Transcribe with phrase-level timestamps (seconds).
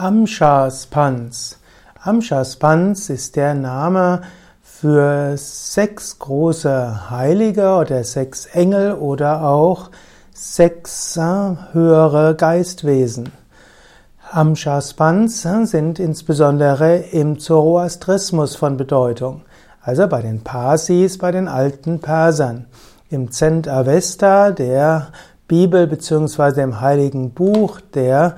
[0.00, 1.58] Amshaspans.
[2.02, 4.22] Amshaspans ist der Name
[4.62, 9.90] für sechs große Heilige oder sechs Engel oder auch
[10.32, 13.30] sechs äh, höhere Geistwesen.
[14.30, 19.42] Amshaspans sind insbesondere im Zoroastrismus von Bedeutung,
[19.82, 22.64] also bei den Parsis, bei den alten Persern.
[23.10, 25.08] Im Zend Avesta, der
[25.46, 26.52] Bibel bzw.
[26.52, 28.36] dem heiligen Buch der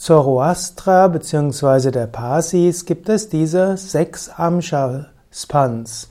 [0.00, 1.90] Zoroastra bzw.
[1.90, 6.08] der Parsis gibt es diese sechs Amsha-Spans.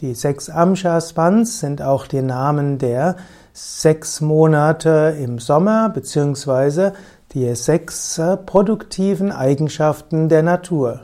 [0.00, 3.16] Die sechs Amsha-Spans sind auch die Namen der
[3.52, 6.92] sechs Monate im Sommer bzw.
[7.34, 11.02] die sechs produktiven Eigenschaften der Natur.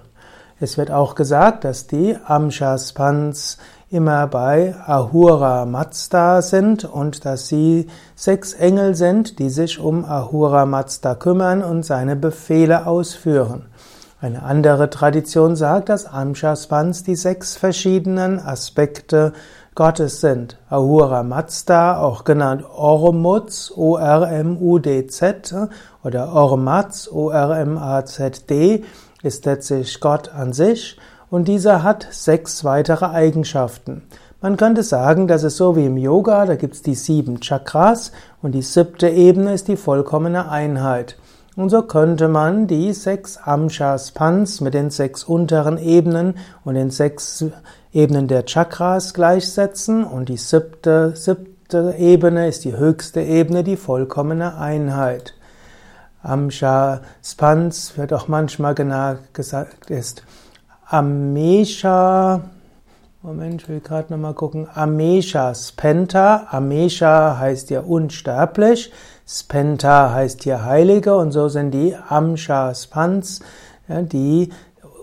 [0.62, 3.58] Es wird auch gesagt, dass die Amsha-Spans
[3.90, 10.64] immer bei Ahura Mazda sind und dass sie sechs Engel sind, die sich um Ahura
[10.64, 13.66] Mazda kümmern und seine Befehle ausführen.
[14.20, 19.32] Eine andere Tradition sagt, dass Amshaspans die sechs verschiedenen Aspekte
[19.74, 20.58] Gottes sind.
[20.68, 25.54] Ahura Mazda, auch genannt Ormuz, O-R-M-U-D-Z,
[26.04, 28.84] oder Ormaz, O-R-M-A-Z-D,
[29.22, 30.98] ist letztlich Gott an sich
[31.30, 34.02] und dieser hat sechs weitere Eigenschaften.
[34.42, 38.12] Man könnte sagen, das ist so wie im Yoga, da gibt's die sieben Chakras
[38.42, 41.16] und die siebte Ebene ist die vollkommene Einheit.
[41.54, 46.90] Und so könnte man die sechs Amshas Pans mit den sechs unteren Ebenen und den
[46.90, 47.44] sechs
[47.92, 54.56] Ebenen der Chakras gleichsetzen und die siebte, siebte Ebene ist die höchste Ebene, die vollkommene
[54.56, 55.34] Einheit.
[56.22, 58.74] Amsha Spans wird auch manchmal
[59.32, 60.22] gesagt, ist
[60.86, 62.42] Amesha,
[63.24, 68.90] Moment, ich will gerade nochmal gucken, Amesha Spenta, Amesha heißt ja unsterblich,
[69.28, 73.38] Spenta heißt hier Heilige und so sind die Amsha Spans,
[73.86, 74.48] ja, die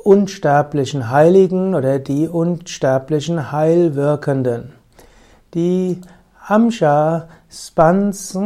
[0.04, 4.74] unsterblichen Heiligen oder die unsterblichen Heilwirkenden.
[5.54, 6.02] Die
[6.46, 8.38] Amsha Spans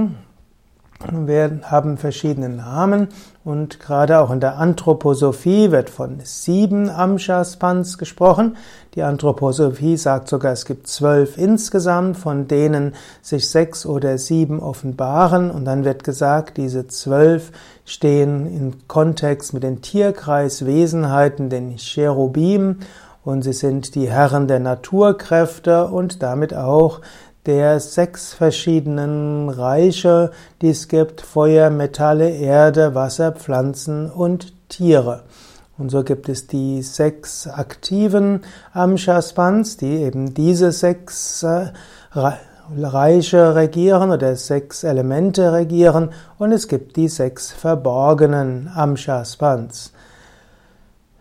[1.12, 3.10] werden, haben verschiedene Namen
[3.44, 8.56] und gerade auch in der Anthroposophie wird von sieben Amshaspans gesprochen.
[8.96, 15.52] Die Anthroposophie sagt sogar, es gibt zwölf insgesamt, von denen sich sechs oder sieben offenbaren
[15.52, 17.52] und dann wird gesagt, diese zwölf
[17.86, 22.80] stehen im Kontext mit den Tierkreiswesenheiten, den Cherubim
[23.24, 27.02] und sie sind die Herren der Naturkräfte und damit auch
[27.46, 30.32] der sechs verschiedenen Reiche,
[30.62, 35.24] die es gibt, Feuer, Metalle, Erde, Wasser, Pflanzen und Tiere.
[35.78, 38.42] Und so gibt es die sechs aktiven
[38.74, 41.72] Amshaspans, die eben diese sechs äh,
[42.78, 49.92] Reiche regieren oder sechs Elemente regieren und es gibt die sechs verborgenen Amshaspans.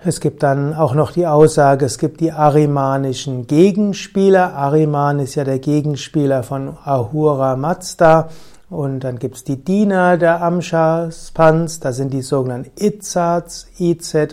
[0.04, 4.52] Es gibt dann auch noch die Aussage, es gibt die arimanischen Gegenspieler.
[4.54, 8.28] Ariman ist ja der Gegenspieler von Ahura Mazda.
[8.68, 14.24] Und dann gibt's die Diener der Amshaspans, das sind die sogenannten Izzats, I-Z-A-R-D-S.